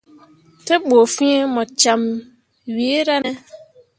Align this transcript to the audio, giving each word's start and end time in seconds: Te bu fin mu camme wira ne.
Te 0.65 0.75
bu 0.87 0.99
fin 1.15 1.41
mu 1.53 1.63
camme 1.81 2.15
wira 2.75 3.15
ne. 3.23 3.31